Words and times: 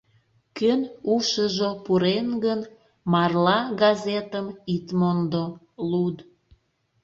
Кӧн 0.57 0.81
ушыжо 1.13 1.69
пурен 1.85 2.27
гын, 2.45 2.61
марла 3.11 3.59
газетым 3.81 4.47
ит 4.75 4.85
мондо, 4.99 5.43
луд! 5.89 6.17